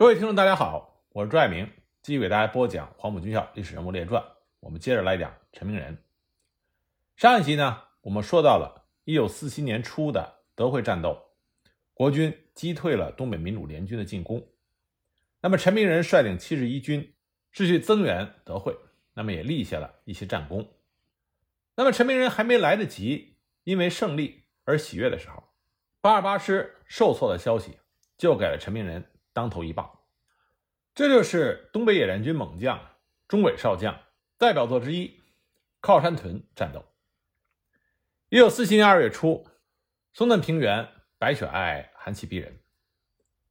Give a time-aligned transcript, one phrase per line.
[0.00, 4.22] 各位听众，大家好，我是朱爱明，继续给大家播讲《黄埔军校历史人物列传》。
[4.60, 5.98] 我们接着来讲陈明仁。
[7.16, 11.22] 上一集呢，我们说到了1947年初的德惠战斗，
[11.92, 14.42] 国军击退了东北民主联军的进攻。
[15.42, 17.14] 那么陈明仁率领71军
[17.50, 18.74] 是去增援德惠，
[19.12, 20.66] 那么也立下了一些战功。
[21.74, 25.44] 那么陈明仁还没来得及因为胜利而喜悦的时候，
[26.00, 27.76] 八二八师受挫的消息
[28.16, 29.04] 就给了陈明仁。
[29.40, 30.00] 当头一棒，
[30.94, 32.78] 这就是东北野战军猛将
[33.26, 33.98] 钟伟少将
[34.36, 35.18] 代表作之一——
[35.80, 36.84] 靠山屯战斗。
[38.28, 39.46] 一九四七年二月初，
[40.12, 42.60] 松嫩平原，白雪皑皑，寒气逼人。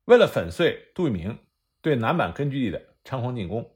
[0.05, 1.39] 为了粉碎杜聿明
[1.81, 3.75] 对南满根据地的猖狂进攻，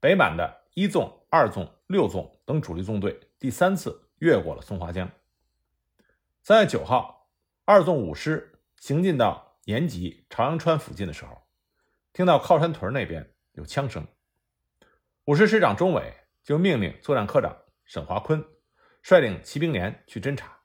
[0.00, 5.08] 北满的一纵、二纵、六纵等主力纵队第三次越过了松花江。
[6.42, 7.28] 三月九号，
[7.64, 9.45] 二纵五师行进到。
[9.66, 11.42] 延吉朝阳川附近的时候，
[12.12, 14.06] 听到靠山屯那边有枪声，
[15.24, 18.44] 五师师长钟伟就命令作战科长沈华坤
[19.02, 20.60] 率领骑兵连去侦查。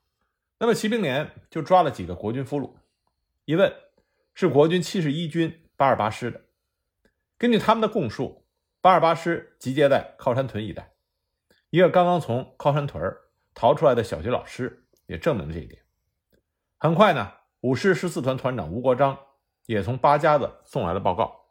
[0.60, 2.76] 那么骑兵连就抓了几个国军俘虏，
[3.46, 3.74] 一问
[4.36, 6.46] 是国军七十一军八二八师的。
[7.40, 8.46] 根据他们的供述，
[8.82, 10.94] 八二八师集结在靠山屯一带。
[11.72, 13.02] 一个刚刚从靠山屯
[13.56, 15.82] 逃出来的小学老师也证明了这一点。
[16.78, 17.41] 很快呢。
[17.62, 19.16] 五师十四团团长吴国璋
[19.68, 21.46] 也从八家子送来了报告，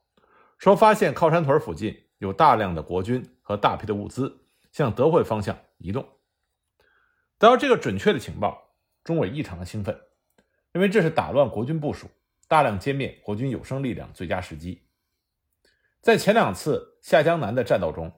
[0.59, 6.03] 说发现靠山屯附近有大量的国军和大批的物资向德惠方向移动。
[7.39, 8.61] 得到这个准确的情报，
[9.05, 9.97] 钟伟异常的兴奋，
[10.73, 12.11] 认为这是打乱国军部署、
[12.49, 14.83] 大量歼灭国军有生力量最佳时机。
[16.01, 18.13] 在前两次下江南的战斗中，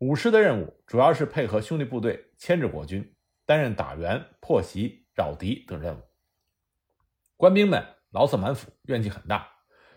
[0.00, 3.14] 五师的任务主要是配合兄弟部队牵制国军，
[3.46, 6.02] 担任打援、破袭、扰敌等任务。
[7.42, 9.48] 官兵们牢骚满腹，怨气很大，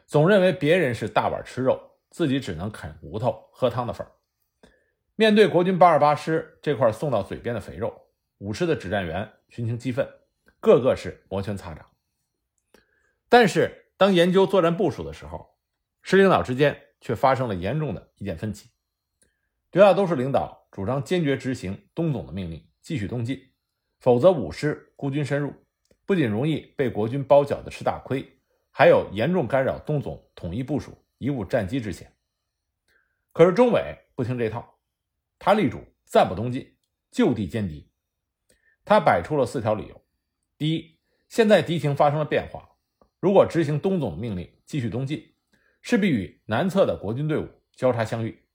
[0.07, 1.79] 总认为别人是大碗吃肉，
[2.09, 4.13] 自己只能啃骨头、喝汤的份儿。
[5.15, 8.07] 面对国军八二八师这块送到嘴边的肥肉，
[8.39, 10.09] 五师的指战员群情激愤，
[10.59, 11.85] 个个是摩拳擦掌。
[13.29, 15.55] 但是当研究作战部署的时候，
[16.01, 18.72] 师领导之间却发生了严重的意见分歧。
[19.72, 23.39] 绝大多数领导主张坚决执行东总的命令，继续东进，
[24.00, 25.53] 否则五师孤军深入。
[26.05, 28.25] 不仅容易被国军包饺子吃大亏，
[28.71, 32.13] 还有严重干扰东总统一部署、贻误战机之嫌。
[33.31, 34.77] 可是钟伟不听这套，
[35.39, 36.77] 他力主暂不东进，
[37.11, 37.89] 就地歼敌。
[38.83, 40.01] 他摆出了四条理由：
[40.57, 42.77] 第一，现在敌情发生了变化，
[43.19, 45.33] 如果执行东总命令继续东进，
[45.81, 48.47] 势必与南侧的国军队伍交叉相遇，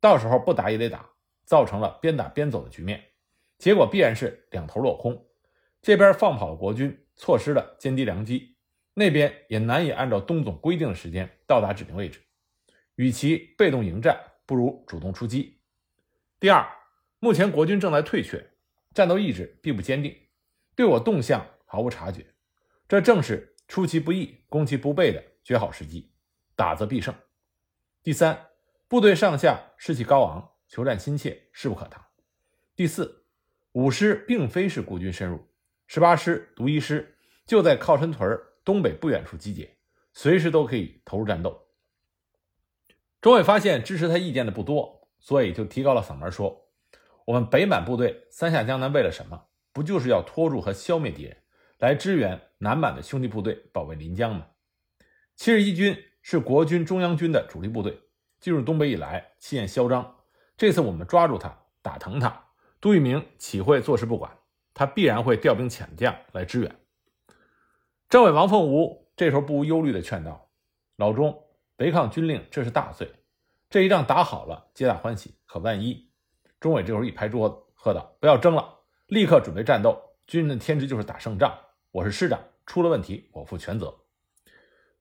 [0.00, 1.08] 到时候不打也得打，
[1.44, 3.02] 造成了边打边走的局面，
[3.56, 5.27] 结果必然是两头落空。
[5.80, 8.56] 这边放跑了国军，错失了歼敌良机；
[8.94, 12.20] 那边也难以按照东总规定的时间到达指定位置。
[12.96, 15.60] 与其被动迎战，不如主动出击。
[16.40, 16.66] 第二，
[17.20, 18.50] 目前国军正在退却，
[18.92, 20.16] 战斗意志并不坚定，
[20.74, 22.26] 对我动向毫无察觉。
[22.88, 26.10] 这正是出其不意、攻其不备的绝好时机，
[26.56, 27.14] 打则必胜。
[28.02, 28.48] 第三，
[28.88, 32.04] 部队上下士气高昂，求战心切，势不可挡。
[32.74, 33.26] 第四，
[33.72, 35.47] 五师并非是孤军深入。
[35.90, 37.16] 十八师独一师
[37.46, 39.78] 就在靠山屯东北不远处集结，
[40.12, 41.66] 随时都可以投入战斗。
[43.22, 46.68] 钟伟发现支持他意见的不多，所以就提高了嗓门说
[47.24, 49.46] ：“我们北满部队三下江南为了什么？
[49.72, 51.38] 不就是要拖住和消灭敌人，
[51.78, 54.48] 来支援南满的兄弟部队保卫临江吗？
[55.36, 57.98] 七十一军是国军中央军的主力部队，
[58.38, 60.18] 进入东北以来气焰嚣张。
[60.54, 64.30] 这次我们抓住他，打疼他，杜聿明岂会坐视不管？”
[64.78, 66.76] 他必然会调兵遣将来支援。
[68.08, 70.52] 政委王凤梧这时候不无忧虑地劝道
[70.94, 71.36] ：“老钟，
[71.78, 73.12] 违抗军令，这是大罪。
[73.68, 76.08] 这一仗打好了，皆大欢喜；可万一……”
[76.60, 78.72] 钟伟这时候一拍桌子，喝道：“不要争了，
[79.08, 80.00] 立刻准备战斗！
[80.28, 81.58] 军人的天职就是打胜仗。
[81.90, 83.92] 我是师长，出了问题，我负全责。”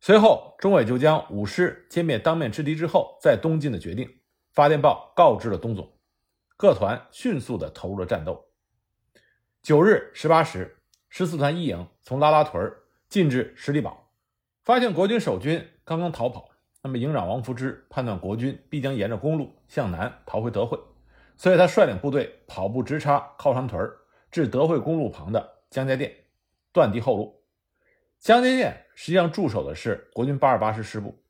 [0.01, 4.09] 随后，钟伟就将五师歼灭当面之敌之后再东进的决定
[4.53, 6.00] 发电报告知了东总，
[6.57, 8.44] 各团迅速地投入了战斗。
[9.67, 10.77] 九日十八时，
[11.09, 12.73] 十四团一营从拉拉屯
[13.09, 14.09] 进至十里堡，
[14.63, 16.49] 发现国军守军刚刚逃跑。
[16.81, 20.79] 那么营长王福之判断国军必将沿着公路向南逃回德惠，
[21.35, 23.91] 所以他率领部队跑步直插靠山屯
[24.31, 26.15] 至德惠公路旁的江家店，
[26.71, 27.43] 断敌后路。
[28.21, 31.21] 江家店实际上驻守的是国军八二八师师部，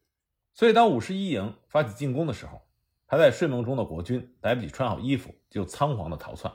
[0.54, 2.62] 所以当五十一营发起进攻的时候，
[3.08, 6.54] 还在睡梦中的国军来不及穿好衣服，就仓皇的逃窜。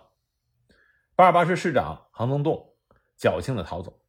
[1.15, 2.75] 八二八师师长杭增栋
[3.19, 4.01] 侥幸的逃走。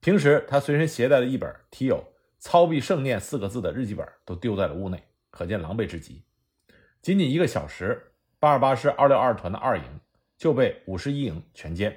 [0.00, 1.96] 平时他随身携带的一本题有
[2.38, 6.22] 《操必胜念”四个字的日记本都丢在了屋内，可见狼狈之极。
[7.02, 9.84] 仅仅一个小时，八二八师二六二团的二营
[10.38, 11.92] 就被五十一营全歼。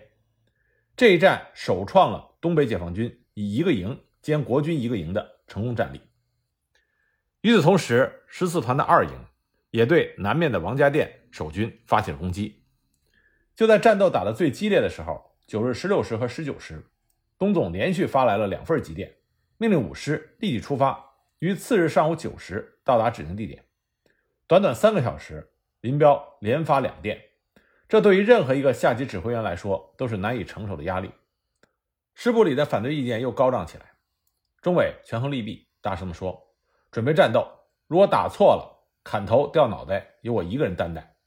[0.98, 6.02] 这一战首创了东北解放军以一个营歼国军一个营的成功战例。
[7.42, 9.12] 与此同时，十四团的二营
[9.70, 12.59] 也对南面的王家店守军发起了攻击。
[13.60, 16.82] 就在战斗打得最激烈的时候，九日十六师和十九师，
[17.38, 19.18] 东总连续发来了两份急电，
[19.58, 23.66] 命令五师立即出发，于次日上午九时到达指定地点。
[24.48, 25.52] 短短三个小时，
[25.82, 27.20] 林彪连发两电，
[27.90, 31.12] 这对于任何一个下级指挥员来说都是难以承受的压力。
[32.16, 33.92] 师部里的反对意见又高涨起来。
[34.62, 36.42] 钟伟权衡利弊，大声地说。
[36.92, 37.46] 准备战斗，
[37.88, 41.18] 如果打错了，砍头掉脑袋由我一个人担待。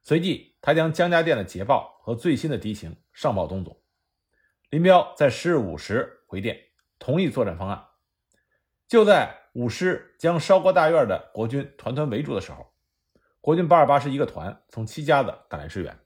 [0.00, 3.78] 随即，他将江家店的捷报和最新的敌情上报东总。
[4.70, 6.58] 林彪在十日午时回电，
[6.98, 7.88] 同意作战方案。
[8.88, 12.72] 就在五师将烧锅大院的国军团团围住的时候，
[13.42, 16.00] 国军八二八师一个团从七家子赶来支援，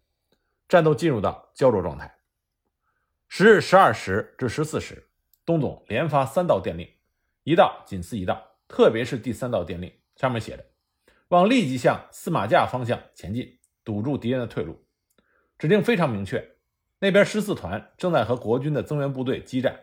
[0.69, 2.19] 战斗进入到焦灼状态。
[3.29, 5.09] 十日十二时至十四时，
[5.47, 6.93] 东总连发三道电令，
[7.45, 8.59] 一道紧似一道。
[8.67, 10.67] 特别是第三道电令，上面写着
[11.29, 13.58] ：“望立即向司马架方向前进，
[13.88, 14.85] 堵住敌人的退路。”
[15.58, 16.46] 指令非常明确。
[16.99, 19.81] 那边十四团正在和国军的增援部队激战，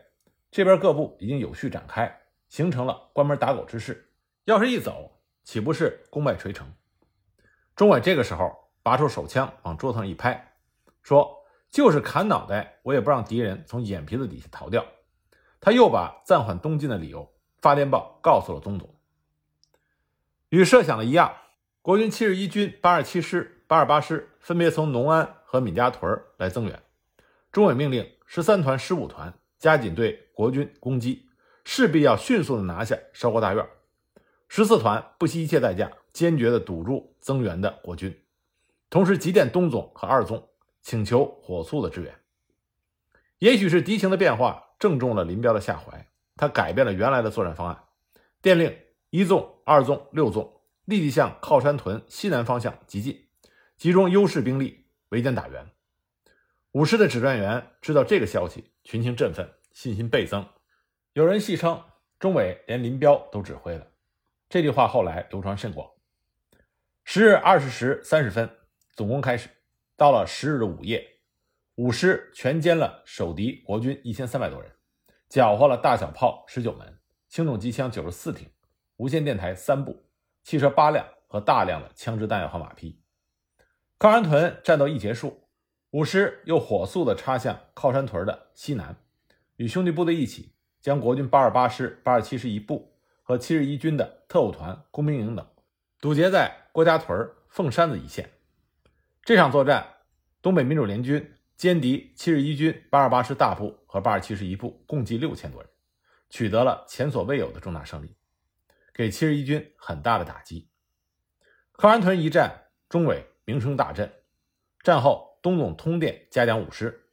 [0.52, 4.12] 这边各部已经有序展开，形成了关门打狗之势。
[4.44, 6.72] 要是一走，岂不是功败垂成？
[7.74, 10.54] 钟伟这个时候拔出手枪，往桌子上一拍，
[11.02, 14.86] 说：“就是砍脑袋，我也不让敌人从眼皮子底下逃掉。”
[15.58, 17.32] 他又把暂缓东进的理由。
[17.62, 18.94] 发电报告诉了宗总，
[20.50, 21.34] 与设想的一样，
[21.82, 26.82] 国军七十一军八十七师、八二八师分别从农安和闵家屯来增援。
[27.50, 31.28] 中委命令十三团、十五团加紧对国军攻击，
[31.64, 33.66] 势必要迅速的拿下烧锅大院。
[34.48, 38.16] 十四团不惜一切代价，坚决的堵住增援的国军，
[38.88, 40.48] 同时急电东总和二纵，
[40.82, 42.14] 请求火速的支援。
[43.38, 46.06] 也许是敌情的变化正中了林彪的下怀。
[46.36, 47.84] 他改变了原来的作战方案，
[48.42, 48.76] 电令
[49.08, 53.25] 一纵、二纵、六纵立即向靠山屯西南方向急进，
[53.76, 55.70] 集中优势兵力围歼打援。
[56.72, 60.48] 五师的指战员知道这个消息，群情振奋，信心倍增。
[61.12, 61.84] 有人戏称
[62.18, 63.86] 钟伟连林彪都指挥了，
[64.48, 65.90] 这句话后来流传甚广。
[67.04, 68.50] 十日二十时三十分，
[68.94, 69.50] 总攻开始。
[69.94, 71.06] 到了十日的午夜，
[71.74, 74.70] 五师全歼了守敌国军一千三百多人。
[75.28, 78.48] 缴获了大小炮十九门、轻重机枪九十四挺、
[78.96, 80.08] 无线电台三部、
[80.44, 83.02] 汽车八辆和大量的枪支弹药和马匹。
[83.98, 85.48] 靠山屯战斗一结束，
[85.90, 88.96] 五师又火速地插向靠山屯的西南，
[89.56, 95.46] 与兄弟部队一起将国军八二八师、八二七师一部和七十一军的特务团、工兵营等
[96.00, 98.30] 堵截在郭家屯、凤山子一线。
[99.22, 99.94] 这场作战，
[100.42, 101.32] 东北民主联军。
[101.58, 105.70] 歼敌七十一军八二八师大部和八二七师一部共计六千多人，
[106.28, 108.14] 取得了前所未有的重大胜利，
[108.92, 110.68] 给七十一军很大的打击。
[111.72, 114.12] 靠山屯一战，钟伟名声大振。
[114.82, 117.06] 战后，东总通电嘉奖五师，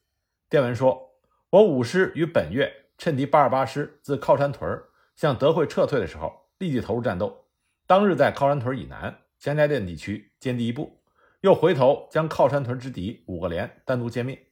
[0.50, 1.16] 电文说
[1.50, 4.84] ：“我五师于本月趁敌八二八师自靠山屯
[5.16, 7.46] 向德惠撤退的时候，立即投入战斗。
[7.88, 11.00] 当日在靠山屯以南江家店地区歼敌一部。”
[11.44, 14.48] 又回头将靠山屯之敌五个连单独歼灭，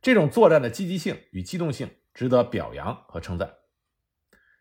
[0.00, 3.52] 这种作战的积极性与机动性值得表扬和称赞。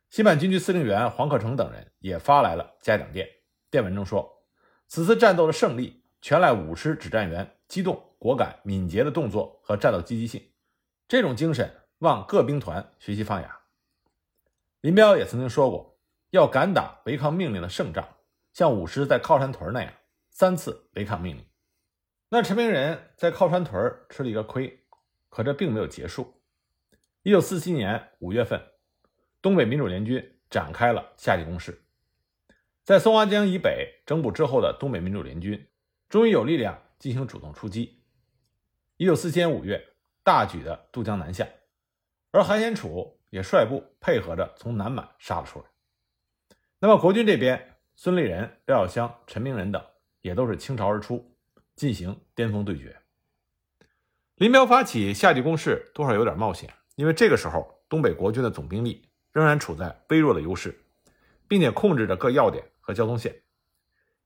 [0.09, 3.29] 新版军区司令员黄克诚等人也发来了嘉奖电，
[3.69, 4.47] 电文中说
[4.89, 10.41] ：“此次战斗的胜利全赖五师指战员机动、果敢、敏捷的动作和战斗积极性，
[11.07, 13.51] 这种精神望各兵团学习发扬。”
[14.81, 15.99] 林彪也曾经说过，
[16.29, 18.07] 要敢打违抗命令的胜仗，
[18.53, 19.93] 像五师在靠山屯那样
[20.29, 21.45] 三次违抗命令。
[22.29, 24.85] 那陈明仁在靠山屯吃了一个亏，
[25.29, 26.41] 可这并没有结束。
[27.23, 28.61] 一九四七年五月份，
[29.41, 31.83] 东北民主联军展开了夏季攻势，
[32.83, 35.67] 在松花江以北整补之后的东北民主联军
[36.09, 38.01] 终于有力量进行主动出击。
[38.97, 41.47] 一九四七年五月，大举的渡江南下，
[42.31, 45.65] 而韩先楚也率部配合着从南满杀了出来。
[46.79, 49.81] 那么国军这边，孙立人、廖耀湘、陈明仁等
[50.21, 51.25] 也都是倾巢而出。
[51.75, 52.93] 进行巅峰对决。
[54.35, 60.77] 林彪发起夏季攻势，多少有点冒险，因为这个时候东北国军的总兵力仍然处在微弱的优势，
[61.47, 63.43] 并且控制着各要点和交通线。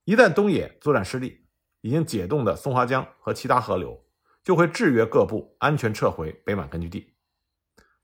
[0.03, 1.42] 一旦东野作战失利，
[1.83, 4.05] 已经解冻的松花江和其他河流
[4.41, 7.13] 就会制约各部安全撤回北满根据地。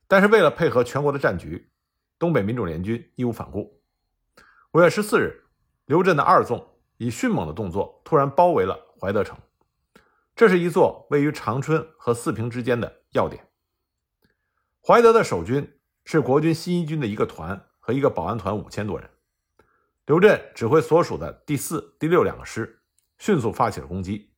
[0.05, 1.71] 但是为了配合全国的战局，
[2.17, 3.81] 东北民主联军义无反顾。
[4.74, 5.45] 五月十四日，
[5.86, 9.38] 刘震的二纵以迅猛的动作突然包围了怀德城，
[10.36, 13.48] 这是一座位于长春和四平之间的要点。
[14.86, 19.09] 怀德的守军是国军新一军的一个团和一个保安团五千多人。
[20.05, 22.78] 刘震指挥所属的第四、第六两个师，
[23.20, 24.34] 迅速发起了攻击，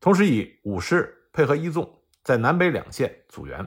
[0.00, 3.66] 同时以五师配合一纵在南北两线阻援。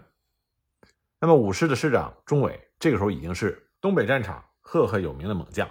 [1.20, 5.70] 那么五师的师长钟伟这个时候已经是东北战场赫赫有名的猛将。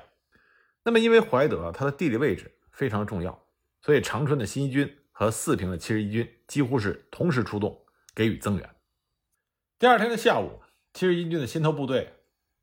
[0.85, 3.47] 那么因为怀德它的地理位置非常重要，
[3.81, 8.71] 所以长春的新一军和四平的七十一军几乎是同时出动给予增援。
[9.79, 10.61] 第二天的下午，
[10.95, 12.13] 七十一军的先头部队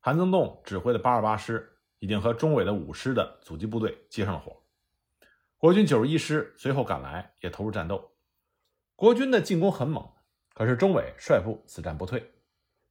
[0.00, 1.70] 韩增栋指挥的八二八师。
[2.00, 4.62] 已经和钟伟的五师的阻击部队接上了火，
[5.64, 8.12] 国军九十一师随后赶来，也投入战斗。
[8.94, 10.06] 国军的进攻很猛，
[10.52, 12.34] 可是中伟率部死战不退，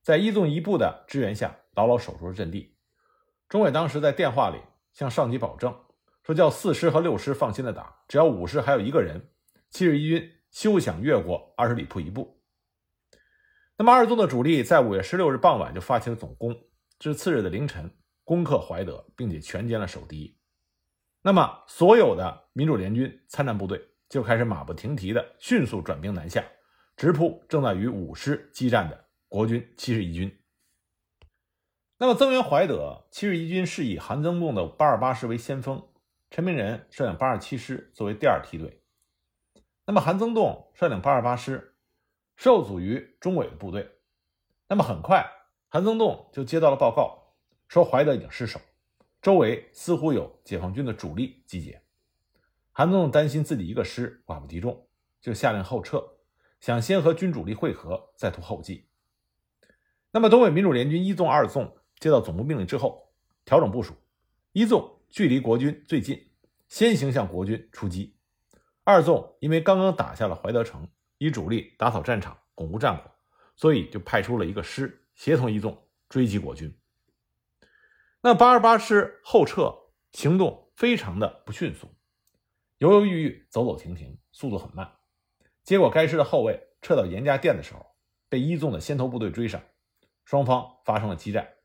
[0.01, 2.75] 在一纵一部的支援下，牢牢守住了阵地。
[3.47, 4.57] 中伟当时在电话里
[4.91, 5.71] 向上级保证
[6.23, 9.29] 说：“叫四师和六师放心的打，只要五师还有一个人，
[9.69, 12.41] 七十一军休想越过二十里铺一步。”
[13.77, 16.59] 那么二纵的主力在五月十六日傍晚就发起了总攻，
[16.97, 17.95] 至次日的凌晨。
[18.23, 20.39] 攻克怀德，并且全歼了守敌。
[21.25, 26.43] 那么，所有的民主联军参战部队就开始马不停蹄地迅速转兵南下，
[26.97, 30.37] 直扑正在与五师激战的国军七十一军。
[31.97, 35.87] 那么，增援怀德，七十一军是以韩增栋的八二八师为先锋，
[36.29, 38.83] 陈明仁率领八二七师作为第二梯队。
[39.85, 41.77] 那么，韩增栋率领八二八师
[42.35, 43.89] 受阻于中伟的部队。
[44.67, 45.25] 那么，很快，
[45.69, 47.37] 韩增栋就接到了报告。
[47.69, 48.59] 说怀德已经失守，
[49.23, 51.81] 周围似乎有解放军的主力集结。
[52.73, 54.85] 韩增栋担心自己一个师寡不敌众，
[55.21, 56.03] 就下令后撤，
[56.59, 58.89] 想先和军主力会合，再图后继。
[60.11, 63.13] 那么，东北民主联军一纵、二纵接到总部命令之后，
[63.45, 63.93] 调整部署：
[64.51, 66.21] 一纵距离国军最近，
[66.67, 68.17] 先行向国军出击；
[68.83, 70.85] 二纵因为刚刚打下了怀德城，
[71.17, 73.09] 以主力打扫战场，巩固战果，
[73.55, 76.77] 所以就派出了一个师协同一纵追击国军。
[78.25, 79.77] 那八二八师后撤
[80.13, 81.93] 行动非常的不迅速，
[82.77, 84.89] 犹犹豫豫，走走停停，速度很慢。
[85.61, 87.85] 结果该师的后卫撤到严家店的时候，
[88.29, 89.61] 被一纵的先头部队追上，
[90.23, 91.55] 双方发生了激战。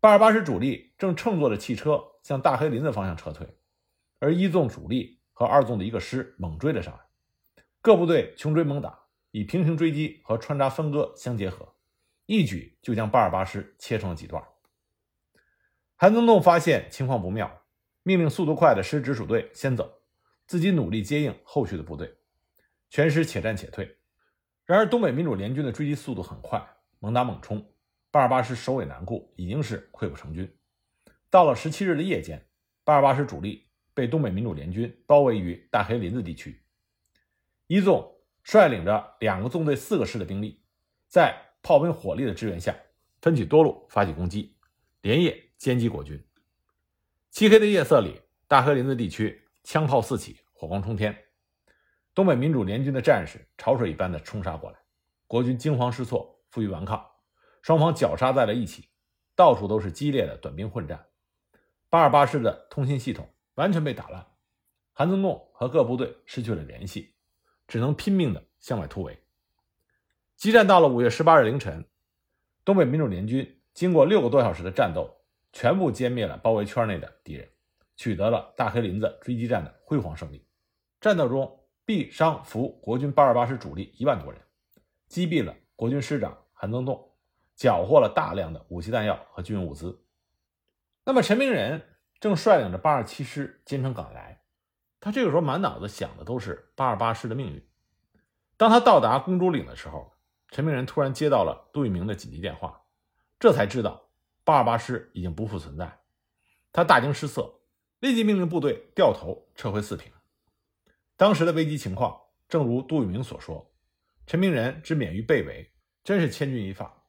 [0.00, 3.58] 八二八师主力正乘坐着汽车向大黑林子方向撤退，
[4.20, 7.00] 而一纵主力和二纵的一个师猛追了上来，
[7.82, 8.98] 各部队穷追猛打，
[9.32, 11.74] 以平行追击和穿插分割相结合，
[12.24, 14.42] 一举就将八二八师切成了几段。
[16.00, 17.64] 韩增栋发现情况不妙，
[18.04, 20.00] 命令速度快的师直属队先走，
[20.46, 22.18] 自己努力接应后续的部队，
[22.88, 23.96] 全师且战且退。
[24.64, 26.64] 然而，东北民主联军的追击速度很快，
[27.00, 27.68] 猛打猛冲，
[28.12, 30.48] 八二八师首尾难顾，已经是溃不成军。
[31.30, 32.46] 到了十七日的夜间，
[32.84, 36.62] 八二八师主力被东北民主联军包围于大黑林子地区，
[37.66, 38.08] 一纵
[38.44, 40.62] 率领着两个纵队四个师的兵力，
[41.08, 42.76] 在炮兵火力的支援下，
[43.20, 44.56] 分取多路发起攻击，
[45.00, 45.46] 连夜。
[45.58, 46.24] 歼击国军。
[47.30, 51.24] 漆黑的夜色里，大黑林子地区枪炮四起，火光冲天。
[52.14, 54.78] 东北民主联军的战士潮水一般的冲杀过来，
[55.26, 57.04] 国军惊慌失措，负隅顽抗，
[57.62, 58.88] 双方绞杀在了一起，
[59.36, 61.06] 到处都是激烈的短兵混战。
[61.90, 64.26] 八二八师的通信系统完全被打烂，
[64.92, 67.14] 韩增栋和各部队失去了联系，
[67.66, 69.22] 只能拼命的向外突围。
[70.36, 71.84] 激战到了五月十八日凌晨，
[72.64, 75.17] 东北民主联军经过六个多小时的战斗。
[75.58, 77.48] 全部歼灭了包围圈内的敌人，
[77.96, 80.46] 取得了大黑林子追击战的辉煌胜利。
[81.00, 84.40] 战斗中毙伤俘国军八二八师主力一万多人，
[85.08, 87.10] 击毙了国军师长韩增栋，
[87.56, 90.00] 缴获了大量的武器弹药和军用物资。
[91.04, 91.82] 那么陈明仁
[92.20, 94.40] 正率领着八二七师兼程赶来，
[95.00, 97.68] 他这个时候满脑子想的都是八二八师的命运。
[98.56, 100.12] 当他到达公主岭的时候，
[100.52, 102.80] 陈明仁突然接到了杜聿明的紧急电话，
[103.40, 104.04] 这才知道。
[104.48, 105.98] 八二八师已经不复存在，
[106.72, 107.60] 他大惊失色，
[108.00, 110.10] 立即命令部队掉头撤回四平。
[111.18, 113.70] 当时的危机情况，正如杜聿明所说，
[114.26, 115.70] 陈明仁之免于被围，
[116.02, 117.04] 真是千钧一发。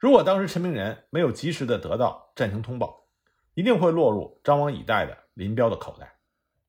[0.00, 3.06] 如果当时陈明仁没有及时的得到战情通报，
[3.54, 6.18] 一定会落入张王以待的林彪的口袋。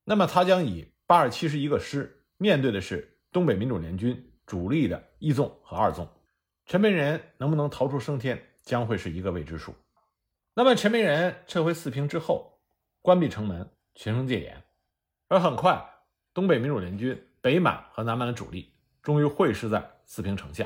[0.03, 6.07] 那么他将以八二七师一个师面对的是东北民主联军主力的一纵和二纵，
[6.67, 9.73] 陈明仁能不能逃出升天，将会是一个未知数。
[10.57, 12.61] 那么，陈明仁撤回四平之后，
[13.01, 14.63] 关闭城门，全城戒严。
[15.27, 15.85] 而很快，
[16.33, 20.65] 东北民主联军北满和南满的主力终于会师在四平城下。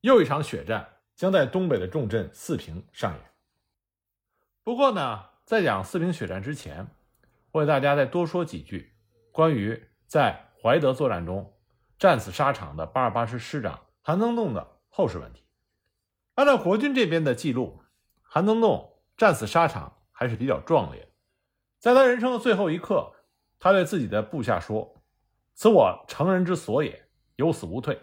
[0.00, 3.20] 又一场血战将在东北的重镇四平上演。
[4.64, 6.88] 不过呢，在讲四平血战之前，
[7.52, 8.94] 我给大家再多说几句
[9.30, 11.54] 关于在怀德作战中
[11.98, 15.44] 战死沙场的八二八师师长韩增栋的后事问题。
[16.36, 17.82] 按照国军这边的记录，
[18.38, 21.12] 韩增栋战死沙场还是比较壮烈。
[21.80, 23.12] 在他人生的最后一刻，
[23.58, 24.94] 他对自己的部下说
[25.54, 28.00] ：“此我成人之所也，有死无退。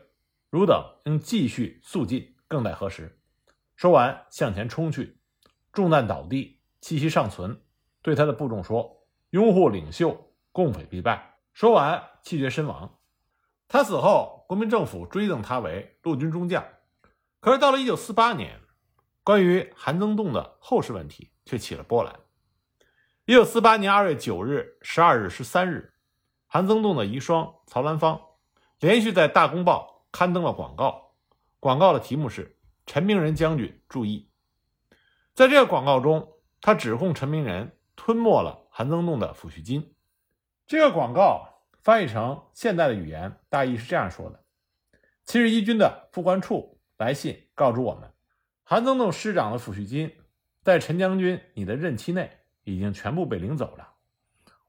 [0.50, 0.75] 汝等
[1.06, 3.18] 应继续速进，更待何时？”
[3.77, 5.22] 说完，向前冲去，
[5.72, 7.62] 中弹倒地，气息尚存，
[8.01, 13.00] 对他的部众说：“拥护领袖，共匪必败。”说完，气绝身亡。
[13.70, 16.62] 他死后，国民政府追赠他为陆军中将。
[17.39, 18.60] 可是到了1948年，
[19.25, 22.17] 关于韩增栋的后事问题却起了波澜。
[23.25, 25.94] 1948年2月9日、12日、13日，
[26.46, 28.22] 韩增栋的遗孀曹兰芳
[28.79, 31.15] 连续在《大公报》刊登了广告，
[31.60, 32.53] 广告的题目是。
[32.88, 34.29] 陈明仁将军注意，
[35.34, 39.96] 在这个广告中，他指控陈明仁吞没了韩增栋的抚恤金。
[40.67, 44.44] 这个广告翻译成现代的语言，大意是这样说的：
[45.24, 48.13] 七十一军的副官处来信告知我们，
[48.67, 50.12] 韩增栋师长的抚恤金
[50.63, 53.93] 在陈将军你的任期内已经全部被领走了。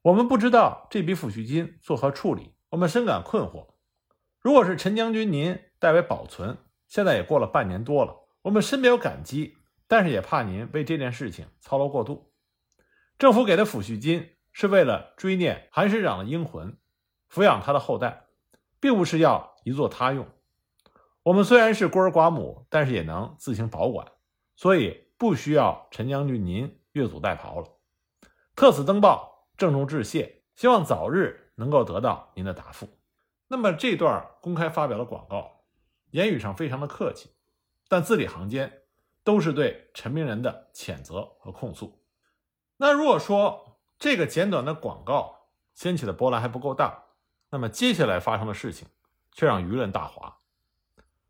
[0.02, 3.68] 我们不知道这笔抚恤金作何处理，我们深感困惑。
[4.38, 6.58] 如果是陈将军您代为保存。
[6.86, 9.56] 现在也过了半年多了，我们深表感激，
[9.88, 12.30] 但是也怕您为这件事情操劳过度。
[13.18, 16.76] 政府给的抚恤金是为了追念韩师长的英魂，
[17.28, 18.26] 抚养他的后代，
[18.78, 20.28] 并不是要一作他用。
[21.26, 24.06] 我们虽然是孤儿寡母，但是也能自行保管，
[24.54, 27.66] 所以不需要陈将军您越俎代庖了。
[28.54, 32.88] 特此登报，郑重致谢，希望早日能够得到您的答复。
[33.49, 35.64] 那么这段公开发表的广告。
[36.12, 37.33] 言语上非常的客气，
[37.88, 38.83] 但字里行间
[39.25, 42.04] 都是对陈明仁的谴责和控诉。
[42.76, 47.02] 那如果说这个简短的广告掀起的波澜还不够大，
[47.50, 48.87] 那么接下来发生的事情
[49.33, 50.38] 却让舆论大哗。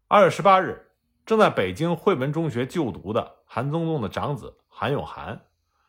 [0.08, 0.92] 二月十八日，
[1.24, 5.46] 正在北京汇文中学就读的韩宗栋的长子韩永涵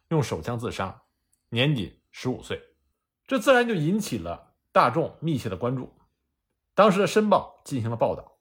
[0.08, 1.04] 用手枪自杀，
[1.50, 2.60] 年仅十五岁，
[3.28, 5.94] 这自然就引起了大众密切的关注。
[6.74, 8.40] 当时的《申报》进行了报道。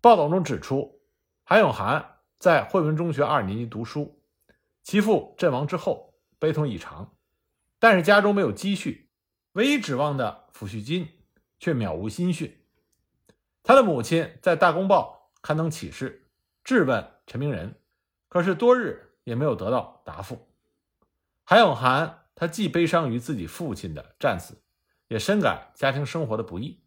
[0.00, 1.02] 报道中指出，
[1.44, 4.22] 韩永涵在汇文中学二年级读书，
[4.82, 7.14] 其父阵亡之后悲痛异常，
[7.78, 9.10] 但是家中没有积蓄，
[9.52, 11.06] 唯一指望的抚恤金
[11.58, 12.63] 却渺无音讯。
[13.66, 16.28] 他的母亲在《大公报》刊登启事，
[16.62, 17.74] 质问陈明仁，
[18.28, 20.46] 可是多日也没有得到答复。
[21.44, 24.62] 韩永涵他既悲伤于自己父亲的战死，
[25.08, 26.84] 也深感家庭生活的不易，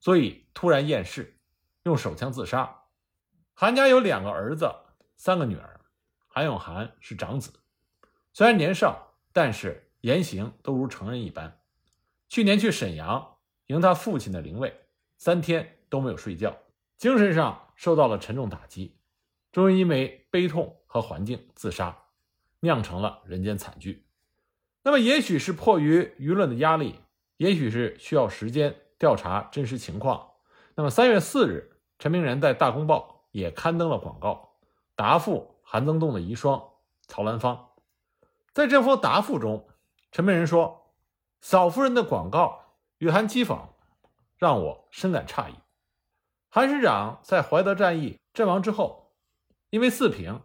[0.00, 1.38] 所以突然厌世。
[1.84, 2.82] 用手枪自杀。
[3.54, 4.68] 韩家有两个儿子，
[5.14, 5.80] 三个女儿。
[6.26, 7.52] 韩永涵是长子，
[8.32, 11.60] 虽然年少，但是言行都如成人一般。
[12.28, 13.36] 去年去沈阳
[13.66, 16.56] 迎他父亲的灵位，三天都没有睡觉，
[16.96, 18.96] 精神上受到了沉重打击，
[19.52, 21.96] 终于因为悲痛和环境自杀，
[22.60, 24.06] 酿成了人间惨剧。
[24.82, 27.00] 那么，也许是迫于舆论的压力，
[27.36, 30.30] 也许是需要时间调查真实情况。
[30.74, 31.72] 那么，三月四日。
[31.98, 34.58] 陈明仁在《大公报》也刊登了广告，
[34.94, 36.62] 答复韩增栋的遗孀
[37.06, 37.70] 曹兰芳。
[38.52, 39.66] 在这封答复中，
[40.12, 40.92] 陈明仁说
[41.40, 43.58] ：“嫂夫人的广告与韩讥讽，
[44.36, 45.54] 让我深感诧异。
[46.56, 49.12] 韩师长在怀德战役阵亡之后，
[49.68, 50.40] 因为四平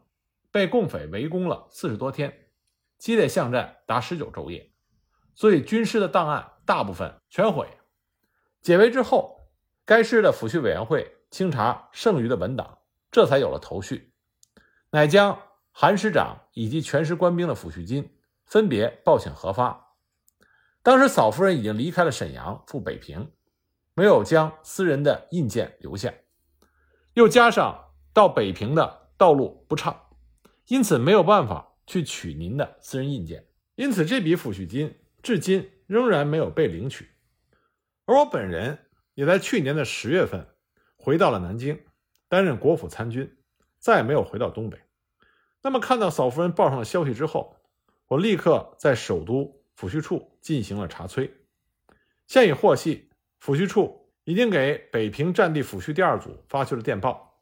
[0.51, 2.49] 被共匪围攻了四十多天，
[2.97, 4.73] 激烈巷战达十九昼夜，
[5.35, 7.65] 所以军师的档案大部分全毁。
[8.59, 9.47] 解围之后，
[9.85, 14.11] 该师的抚恤委员会。”清查剩余的文档，这才有了头绪，
[14.89, 19.95] 乃将韩师长以及全师官兵的抚恤金分别报请核发。
[20.83, 23.31] 当时嫂夫人已经离开了沈阳赴北平，
[23.93, 26.13] 没有将私人的印件留下，
[27.13, 30.07] 又加上到北平的道路不畅，
[30.67, 37.09] 因此没有办法去取您的私人印件，因此这笔抚恤金至今仍然没有被领取。
[38.05, 40.47] 而我本人也在去年的十月份。
[41.03, 41.83] 回到了南京，
[42.29, 43.35] 担任国府参军，
[43.79, 44.77] 再也没有回到东北。
[45.63, 47.55] 那么，看到嫂夫人报上的消息之后，
[48.05, 51.33] 我立刻在首都抚恤处进行了查催。
[52.27, 53.09] 现已获悉，
[53.43, 57.41] 抚恤处已经给北平战地抚恤第二组发去了电报，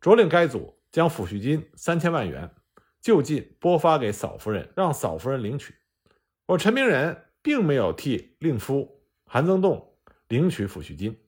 [0.00, 2.50] 着令该组将抚恤金三千万元
[3.00, 5.74] 就近拨发给嫂夫人，让嫂夫人领取。
[6.46, 9.96] 我陈明仁并没有替令夫韩增栋
[10.28, 11.20] 领取抚恤金，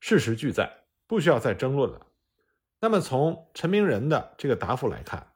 [0.00, 0.80] 事实俱在。
[1.08, 2.06] 不需要再争论了。
[2.80, 5.34] 那么，从陈明仁的这个答复来看，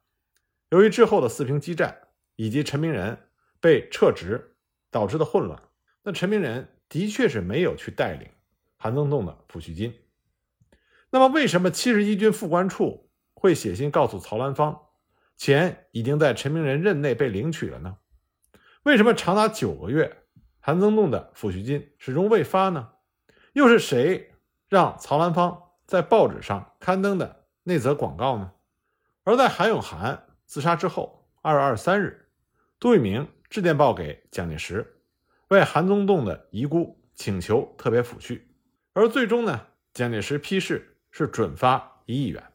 [0.70, 3.28] 由于之后的四平激战，以及陈明仁
[3.60, 4.56] 被撤职
[4.90, 5.62] 导致的混乱，
[6.02, 8.28] 那陈明仁的确是没有去带领
[8.76, 9.94] 韩增栋的抚恤金。
[11.10, 14.80] 那么，为什么七十一军副官处会写信告诉曹兰芳，
[15.36, 17.98] 钱已经在陈明仁任内被领取了呢？
[18.82, 20.24] 为什么长达九个月，
[20.60, 22.90] 韩增栋的抚恤金始终未发呢？
[23.52, 24.34] 又是谁
[24.68, 28.52] 让曹兰芳在报纸上刊登的那则广告呢？
[29.24, 32.28] 而在韩永涵自杀之后，二月二十三日，
[32.78, 34.95] 杜聿明致电报给蒋介石，
[35.48, 38.42] 为韩增栋的遗孤请求特别抚恤。
[38.92, 42.52] 而最终呢，蒋介石批示是准发一亿元。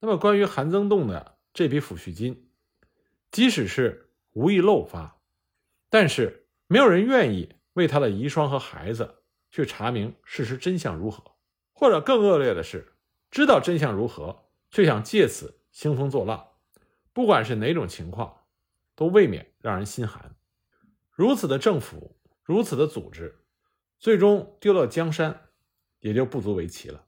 [0.00, 2.50] 那么，关于韩增栋的这笔抚恤金，
[3.30, 5.20] 即使是无意漏发，
[5.88, 11.22] 但是没有人愿意为他的遗孀和孩子去查明事实真相如何，
[11.72, 12.92] 或者更恶劣的是，
[13.30, 15.58] 知道真相如何，却想借此。
[15.72, 16.48] 兴风作浪，
[17.14, 18.42] 不管是哪种情况，
[18.94, 20.36] 都未免让人心寒。
[21.12, 23.44] 如此的政府，如此的组织，
[23.98, 25.50] 最终丢到江山，
[26.00, 27.04] 也就不足为奇了。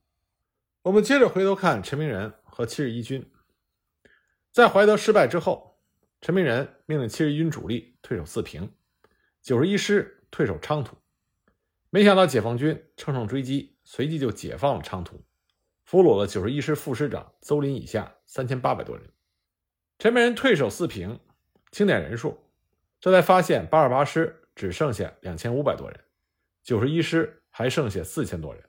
[0.83, 3.33] 我们接着回头看陈明仁和七十一军，
[4.53, 5.81] 在怀德失败之后，
[6.21, 8.71] 陈明仁命令七十一军主力退守四平，
[9.41, 10.97] 九十一师退守昌图。
[11.89, 15.25] 没想到解放军乘胜追击，随即就解放了昌图。
[15.85, 19.11] 俘虏了九十一师副师长邹林以下三千八百多人。
[19.99, 21.21] 陈明仁退守四平，
[21.71, 22.44] 清点人数，
[23.05, 26.01] 这才发现八二八师只剩下两千五百多人，
[26.63, 28.65] 九十一师还剩下四千多人。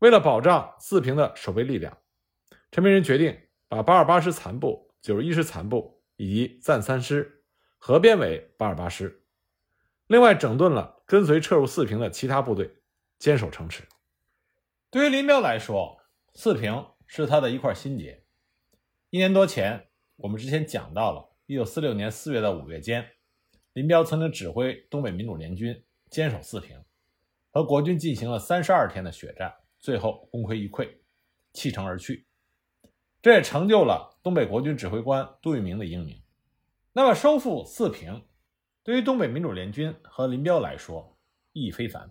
[0.00, 1.96] 为了保障四平的守备力量，
[2.70, 3.34] 陈明仁决定
[3.66, 7.42] 把八二八师残部、九十一师残部以及暂三师
[7.78, 9.24] 合编为八二八师，
[10.06, 12.82] 另外整顿了跟随撤入四平的其他部队，
[13.18, 13.84] 坚守城池。
[14.90, 15.98] 对于林彪来说，
[16.34, 18.22] 四平是他的一块心结。
[19.08, 23.12] 一年多前，我们之前讲到了，一九四六年四月到五月间，
[23.72, 26.82] 林彪曾经指挥东北民主联军坚守四平，
[27.50, 30.88] 和国军进行了三十二天的血战，最后功亏一篑，
[31.52, 32.26] 弃城而去。
[33.22, 36.20] 这也成就了东北国军指挥官杜聿明的英名。
[36.92, 38.24] 那么，收复四平，
[38.82, 41.16] 对于东北民主联军和林彪来说
[41.52, 42.10] 意义非凡，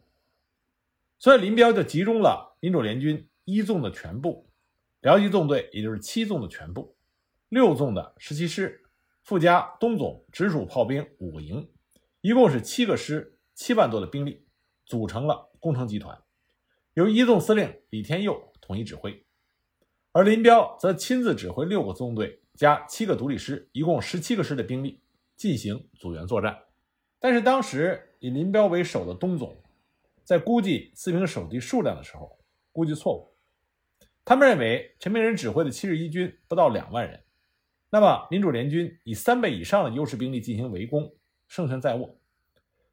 [1.18, 3.26] 所以林彪就集中了民主联军。
[3.46, 4.48] 一纵的全部，
[5.02, 6.96] 辽吉纵队也就是七纵的全部，
[7.48, 8.88] 六纵的十七师，
[9.30, 11.70] 附加东总直属炮兵五个营，
[12.22, 14.44] 一共是七个师，七万多的兵力，
[14.88, 16.20] 组成了工程集团，
[16.96, 19.24] 由一纵司令李天佑统一指挥，
[20.14, 25.00] 而林彪则亲自指挥六个纵队加七个独立师，一共十七个师的兵力
[25.36, 26.58] 进行组员作战。
[27.20, 29.56] 但是当时以林彪为首的东总，
[30.24, 32.40] 在估计四平守敌数量的时候，
[32.72, 33.32] 估计错误。
[34.26, 37.24] 他们认为陈明仁指挥的七十一军不到两万人，
[37.90, 41.12] 那么民主联军以三倍以上的优势兵力进行围攻，
[41.48, 42.20] 胜券在握。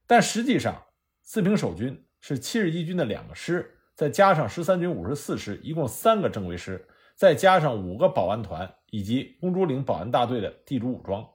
[0.07, 0.83] 但实际上，
[1.23, 11.29] 四平守军是七十一军的两个师，再加上十三军五十四师，一共三个正规师，再加上五个保安团以及公主岭保安大队的地主武装。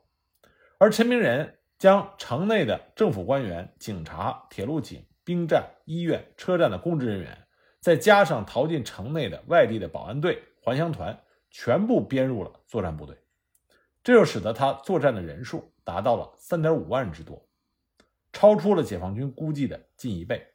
[0.77, 7.37] 而陈明仁将城内的政府官员、警察、铁路警、兵站、医院、车站的公职人员。
[7.79, 11.19] 再加上逃进城内的外地的保安队、还乡团，
[11.49, 13.17] 全部编入了作战部队，
[14.03, 17.47] 这就使得他作战的人数达到了三点五万之多，
[18.33, 20.47] 超出了解放军估计的近一倍。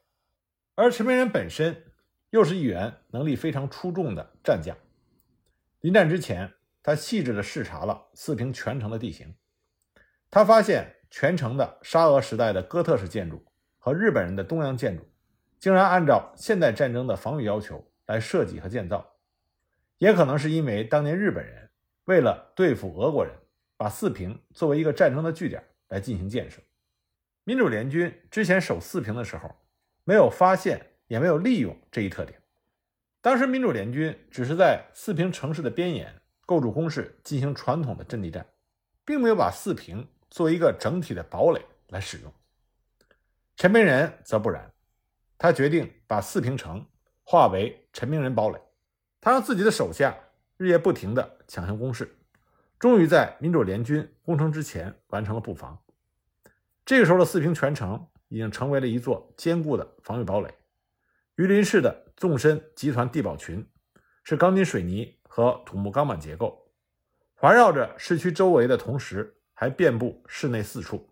[0.74, 1.84] 而陈明仁本身
[2.30, 4.76] 又是一员能力非常出众的战将，
[5.80, 9.34] 临战之前，他细致地视察了四平全城的地形，
[10.30, 13.44] 他发现全城的沙俄时代的哥特式建筑
[13.78, 15.04] 和日本人的东洋建筑。
[15.58, 19.14] 竟然按照现代战争的防御要求来设计和建造，
[19.96, 21.65] 也可能是因为当年日本人
[22.06, 23.32] 为了对付俄国人，
[23.76, 26.60] 把四平作为一个战争的据点来进行建设。
[27.44, 29.54] 民主联军之前守四平的时候，
[30.04, 32.40] 没有发现也没有利用这一特点。
[33.20, 36.14] 当时民主联军只是在四平城市的边沿
[36.44, 38.46] 构筑工事，进行传统的阵地战，
[39.04, 42.32] 并没有把四平作为一个整体的堡垒来使用。
[43.56, 44.72] 陈明仁则不然。
[45.38, 46.86] 他决定把四平城
[47.22, 48.58] 划为陈明仁堡垒，
[49.20, 50.16] 他让自己的手下
[50.56, 52.16] 日夜不停地抢修工事，
[52.78, 55.78] 终于在民主联军攻城之前完成了布防。
[56.84, 60.54] 这个时候的四平全城已经成为了一座坚固的防御堡垒。
[61.34, 63.66] 榆林市的纵深集团地堡群
[64.24, 66.70] 是钢筋水泥和土木钢板结构，
[67.34, 71.10] 环绕着市区周围的同时，还遍布市内四处，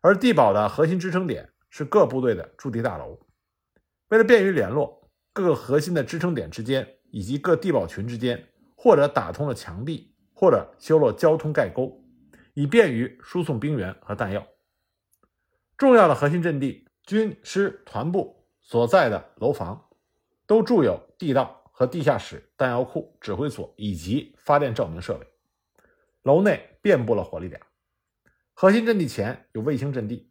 [0.00, 1.48] 而地堡的核心支撑点。
[1.72, 3.16] 是各部队的驻地大楼。
[4.08, 12.04] 为了便于联络，各个核心的支撑点之间以及各地堡群之间，或者打通了墙壁，或者修了交通盖沟，
[12.54, 14.46] 以便于输送兵员和弹药。
[15.76, 19.88] 重要的核心阵地、军师团部所在的楼房，
[20.46, 25.26] 都筑有地道和地下室、弹药库、指挥所以及发电照明设备。
[26.22, 27.60] 楼内遍布了火力点。
[28.52, 30.30] 核心阵地前有卫星阵地，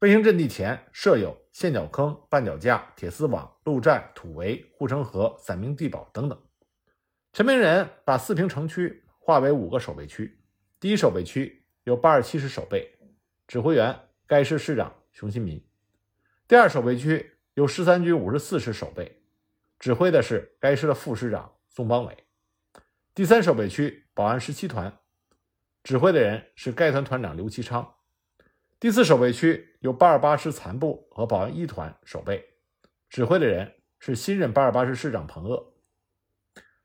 [0.00, 6.36] 卫星阵地前设有陷脚坑、绊脚架、铁丝网、路寨、土围、护城河、散兵地堡等等。
[7.32, 10.42] 陈明仁把四平城区划为五个守备区。
[10.80, 12.98] 第一守备区由八十七师守备，
[13.46, 15.60] 指挥员该师师长熊新民；
[16.48, 19.22] 第二守备区由十三军五十四师守备，
[19.78, 22.16] 指挥的是该师的副师长宋邦伟；
[23.14, 24.92] 第三守备区保安十七团，
[25.84, 27.94] 指挥的人是该团团长刘其昌；
[28.84, 32.44] 第四守备区由八二八师残部和保安一团守备，
[33.08, 35.72] 指挥的人是新任八二八师师长彭鄂；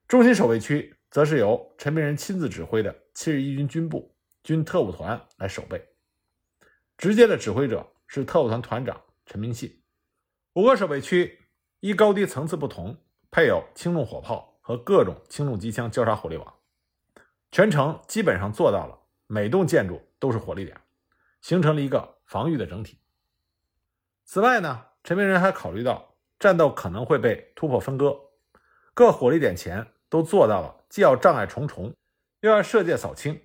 [0.08, 0.96] 中心守备区。
[1.12, 5.84] 则是由陈明仁亲自指挥的七十一军军部军特务团来守备，
[6.96, 9.84] 直接的指挥者是特务团团长陈明信。
[10.54, 11.38] 五个守备区
[11.82, 12.96] 依高低层次不同，
[13.30, 16.56] 配有轻重火炮和各种轻重机枪交叉火力网，
[17.52, 20.80] 全程基本上做到了每栋建筑都是火力点，
[21.42, 23.00] 形成了一个防御的整体。
[24.26, 28.16] 此外呢，陈明仁还考虑到战斗可能会被突破分割，
[28.94, 30.76] 各火力点前都做到了。
[30.90, 31.94] 既要障碍重重，
[32.42, 33.42] 又要射界扫清，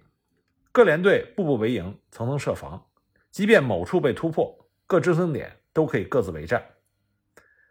[0.73, 2.87] 各连队步步为营，层层设防，
[3.31, 6.65] 即便某处被突破，各支撑点都可以各自为战。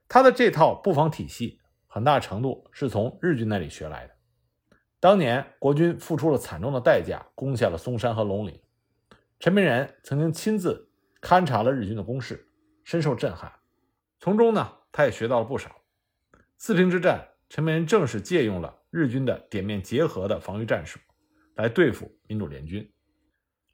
[0.08, 4.14] 他的这套布防体系，很大程度是从日军那里学来的。
[5.00, 8.60] 当年国军付出了惨重的代价，攻下了松山和龙岭。
[9.44, 10.90] 陈明仁曾经亲自
[11.22, 12.48] 勘察了日军的攻势，
[12.86, 13.52] 深受震撼。
[14.18, 15.82] 从中呢，他也学到了不少。
[16.58, 18.74] 四平之战，陈明仁正是借用了。
[18.90, 20.98] 日军的点面结合的防御战术，
[21.56, 22.90] 来对付民主联军。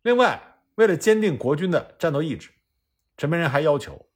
[0.01, 0.41] 另外，
[0.73, 2.49] 为了坚定国军的战斗意志，
[3.15, 4.09] 陈明仁还要求，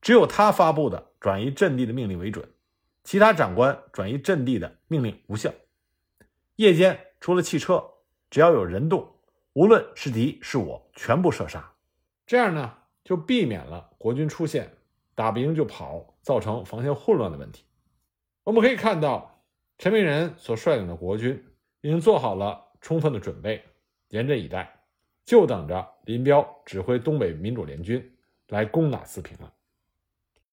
[0.00, 2.48] 只有他发布的转移阵地的命令为准，
[3.02, 5.52] 其他长官转移阵地的命令无效。
[6.54, 7.82] 夜间除了汽车，
[8.30, 9.16] 只要有人动，
[9.52, 11.72] 无论是敌是我，全部射杀。
[12.26, 12.72] 这样呢，
[13.04, 14.70] 就避免了国军出现
[15.14, 17.64] 打不赢就跑，造成防线混乱的问题。
[18.44, 19.28] 我们可以看到。
[19.82, 21.42] 陈明仁所率领的国军
[21.80, 23.64] 已经做好了充分的准备，
[24.10, 24.78] 严阵以待，
[25.24, 28.14] 就等着林彪指挥东北民主联军
[28.48, 29.50] 来攻打四平了。